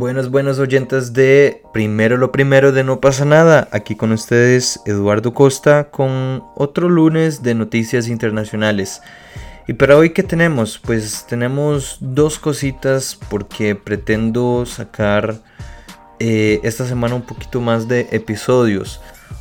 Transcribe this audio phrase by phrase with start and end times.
[0.00, 3.66] Buenos, buenos oyentes de Primero lo Primero de No pasa nada.
[3.72, 9.02] Aquí con ustedes Eduardo Costa con otro lunes de noticias internacionales.
[9.66, 10.78] Y para hoy qué tenemos?
[10.78, 15.40] Pues tenemos dos cositas porque pretendo sacar
[16.20, 19.00] eh, esta semana un poquito más de episodios.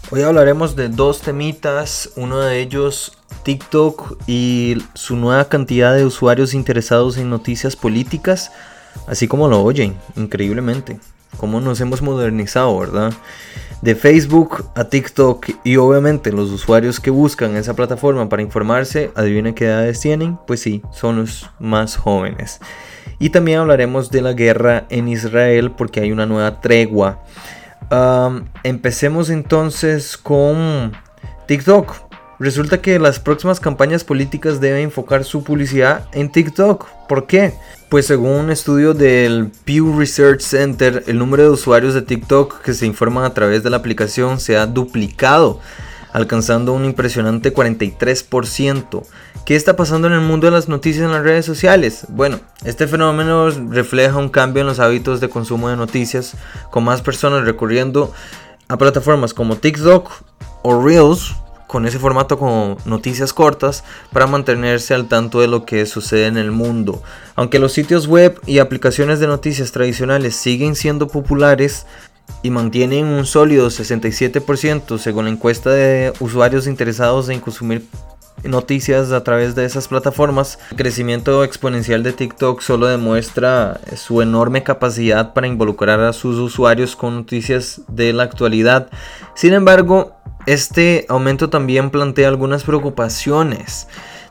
[0.10, 6.56] Hoy hablaremos de dos temitas, uno de ellos TikTok y su nueva cantidad de usuarios
[6.56, 8.52] interesados en noticias políticas,
[9.08, 11.00] así como lo oyen, increíblemente.
[11.38, 13.14] Cómo nos hemos modernizado, ¿verdad?
[13.82, 19.54] De Facebook a TikTok y obviamente los usuarios que buscan esa plataforma para informarse, adivinen
[19.54, 22.60] qué edades tienen, pues sí, son los más jóvenes.
[23.20, 27.20] Y también hablaremos de la guerra en Israel porque hay una nueva tregua.
[28.64, 30.94] empecemos entonces con
[31.48, 32.07] TikTok.
[32.40, 36.86] Resulta que las próximas campañas políticas deben enfocar su publicidad en TikTok.
[37.10, 37.54] ¿Por qué?
[37.90, 42.76] Pues según un estudio del Pew Research Center, el número de usuarios de TikTok que
[42.76, 45.60] se informan a través de la aplicación se ha duplicado,
[46.14, 49.04] alcanzando un impresionante 43%.
[49.44, 52.06] ¿Qué está pasando en el mundo de las noticias en las redes sociales?
[52.10, 56.36] Bueno, este fenómeno refleja un cambio en los hábitos de consumo de noticias,
[56.70, 58.14] con más personas recurriendo
[58.68, 60.12] a plataformas como TikTok
[60.62, 61.34] o Reels
[61.68, 66.38] con ese formato como noticias cortas para mantenerse al tanto de lo que sucede en
[66.38, 67.04] el mundo.
[67.36, 71.86] Aunque los sitios web y aplicaciones de noticias tradicionales siguen siendo populares
[72.42, 77.86] y mantienen un sólido 67% según la encuesta de usuarios interesados en consumir
[78.44, 80.60] noticias a través de esas plataformas.
[80.72, 86.96] El crecimiento exponencial de TikTok solo demuestra su enorme capacidad para involucrar a sus usuarios
[86.96, 88.90] con noticias de la actualidad.
[89.36, 90.17] Sin embargo,
[90.48, 93.88] este aumento también plantea algunas preocupaciones.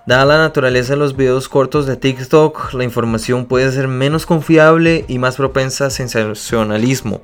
[0.06, 5.04] Dada la naturaleza de los videos cortos de TikTok, la información puede ser menos confiable
[5.08, 7.20] y más propensa a sensacionalismo.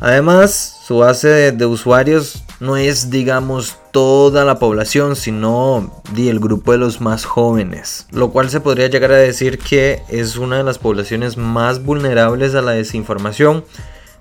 [0.00, 6.78] Además, su base de, usuarios no es, digamos, toda la población, sino el grupo de
[6.78, 10.78] los más jóvenes, lo cual se podría llegar a decir que es una de las
[10.78, 13.64] poblaciones más vulnerables a la desinformación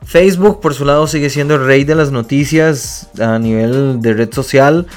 [0.04, 4.34] Facebook, por su lado, sigue siendo el rey de las noticias a nivel de red
[4.34, 4.88] social,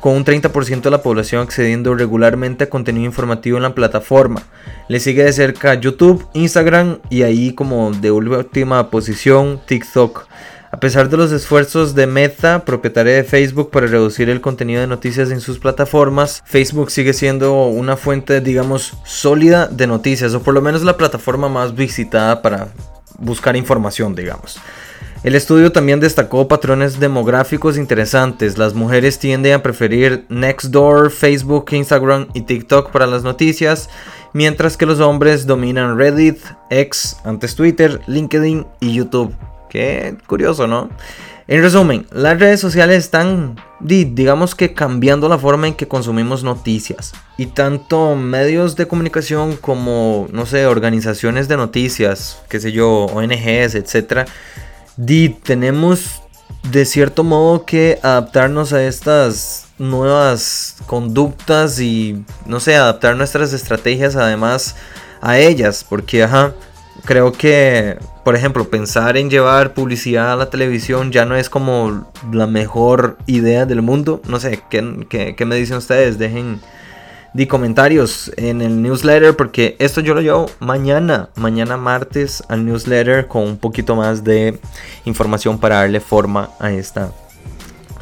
[0.00, 4.42] con un 30% de la población accediendo regularmente a contenido informativo en la plataforma.
[4.88, 10.26] Le sigue de cerca YouTube, Instagram y ahí como de última posición TikTok.
[10.72, 14.86] A pesar de los esfuerzos de Meta, propietaria de Facebook, para reducir el contenido de
[14.86, 20.54] noticias en sus plataformas, Facebook sigue siendo una fuente, digamos, sólida de noticias, o por
[20.54, 22.68] lo menos la plataforma más visitada para
[23.18, 24.60] buscar información, digamos.
[25.24, 28.58] El estudio también destacó patrones demográficos interesantes.
[28.58, 33.88] Las mujeres tienden a preferir Nextdoor, Facebook, Instagram y TikTok para las noticias,
[34.32, 36.38] mientras que los hombres dominan Reddit,
[36.70, 39.32] X, antes Twitter, LinkedIn y YouTube.
[39.70, 40.90] Qué curioso, ¿no?
[41.48, 47.12] En resumen, las redes sociales están, digamos que cambiando la forma en que consumimos noticias.
[47.36, 53.74] Y tanto medios de comunicación como, no sé, organizaciones de noticias, qué sé yo, ONGs,
[53.74, 54.28] etc.
[55.42, 56.22] tenemos
[56.70, 64.14] de cierto modo que adaptarnos a estas nuevas conductas y, no sé, adaptar nuestras estrategias
[64.14, 64.76] además
[65.20, 65.84] a ellas.
[65.88, 66.54] Porque, ajá,
[67.04, 72.06] creo que, por ejemplo, pensar en llevar publicidad a la televisión ya no es como
[72.32, 74.20] la mejor idea del mundo.
[74.26, 76.18] No sé, ¿qué, me dicen ustedes?
[76.18, 76.60] Dejen
[77.34, 83.26] de comentarios en el newsletter porque esto yo lo llevo mañana, mañana martes al newsletter
[83.26, 84.60] con un poquito más de
[85.06, 87.10] información para darle forma a esta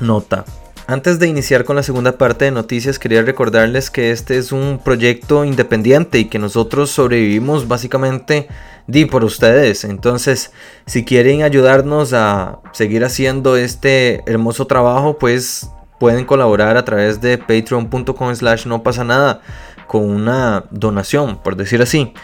[0.01, 0.45] nota.
[0.91, 4.81] Antes de iniciar con la segunda parte de noticias, quería recordarles que este es un
[4.85, 8.49] proyecto independiente y que nosotros sobrevivimos básicamente
[8.89, 9.85] di por ustedes.
[9.85, 10.51] Entonces,
[10.87, 15.71] si quieren ayudarnos a seguir haciendo este hermoso trabajo, pues
[16.01, 19.43] pueden colaborar a través de patreon.com slash no pasa nada
[19.87, 22.15] con una donación, por decir así.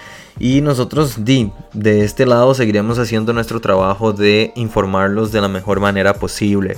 [0.41, 5.78] Y nosotros di, de este lado seguiremos haciendo nuestro trabajo de informarlos de la mejor
[5.78, 6.77] manera posible.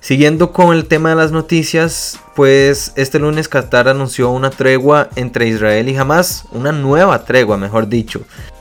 [0.00, 5.48] Siguiendo con el tema de las noticias, pues este lunes Qatar anunció una tregua entre
[5.48, 8.20] Israel y Hamas, una nueva tregua mejor dicho.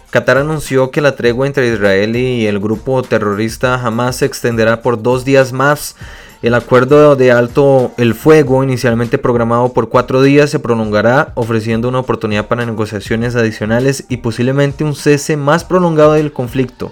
[0.09, 5.01] Qatar anunció que la tregua entre Israel y el grupo terrorista Hamas se extenderá por
[5.01, 5.95] dos días más.
[6.41, 11.99] El acuerdo de alto el fuego, inicialmente programado por cuatro días, se prolongará, ofreciendo una
[11.99, 16.91] oportunidad para negociaciones adicionales y posiblemente un cese más prolongado del conflicto.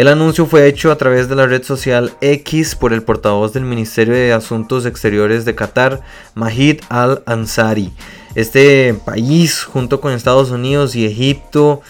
[0.00, 3.64] El anuncio fue hecho a través de la red social X por el portavoz del
[3.64, 6.00] Ministerio de Asuntos Exteriores de Qatar,
[6.34, 7.92] Mahid al-Ansari.
[8.34, 11.82] Este país, junto con Estados Unidos y Egipto,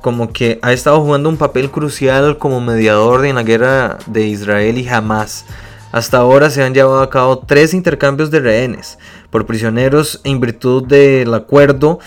[0.00, 4.78] como que ha estado jugando un papel crucial como mediador en la guerra de Israel
[4.78, 5.44] y Hamas.
[5.92, 8.98] Hasta ahora se han llevado a cabo tres intercambios de rehenes
[9.28, 11.98] por prisioneros en virtud del acuerdo.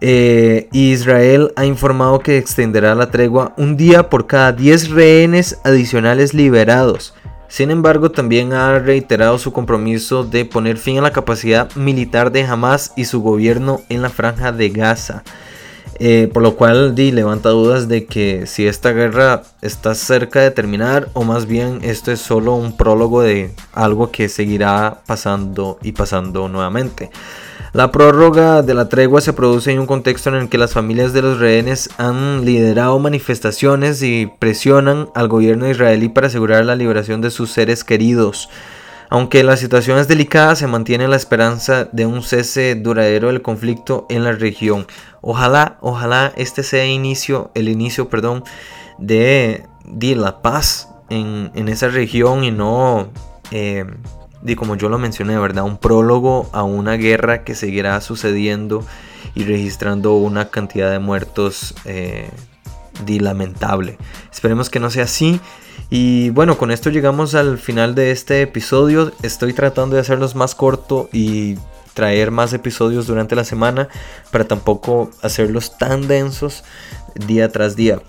[0.00, 6.34] Eh, Israel ha informado que extenderá la tregua un día por cada 10 rehenes adicionales
[6.34, 7.14] liberados.
[7.48, 12.44] Sin embargo, también ha reiterado su compromiso de poner fin a la capacidad militar de
[12.44, 15.24] Hamas y su gobierno en la franja de Gaza.
[16.00, 20.52] Eh, por lo cual di, levanta dudas de que si esta guerra está cerca de
[20.52, 25.92] terminar o más bien esto es solo un prólogo de algo que seguirá pasando y
[25.92, 27.10] pasando nuevamente.
[27.72, 31.12] La prórroga de la tregua se produce en un contexto en el que las familias
[31.12, 37.20] de los rehenes han liderado manifestaciones y presionan al gobierno israelí para asegurar la liberación
[37.20, 38.48] de sus seres queridos.
[39.10, 44.06] Aunque la situación es delicada, se mantiene la esperanza de un cese duradero del conflicto
[44.08, 44.86] en la región.
[45.20, 48.44] Ojalá, ojalá este sea inicio, el inicio, perdón,
[48.98, 53.08] de, de la paz en, esa región y no,
[53.50, 53.84] eh,
[54.56, 55.64] como yo lo mencioné, ¿verdad?
[55.64, 58.84] Un prólogo a una guerra que seguirá sucediendo
[59.34, 62.30] y registrando una cantidad de muertos eh,
[63.06, 63.98] lamentable.
[64.32, 65.40] Esperemos que no sea así.
[65.90, 69.12] Y bueno, con esto llegamos al final de este episodio.
[69.22, 71.56] Estoy tratando de hacerlos más corto y
[71.94, 73.88] traer más episodios durante la semana
[74.30, 76.62] para tampoco hacerlos tan densos
[77.26, 78.00] día tras día.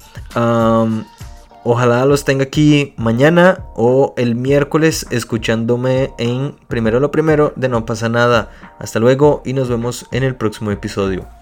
[1.63, 7.85] Ojalá los tenga aquí mañana o el miércoles escuchándome en primero lo primero de No
[7.85, 8.49] pasa nada.
[8.79, 11.38] Hasta luego y nos vemos en el próximo episodio.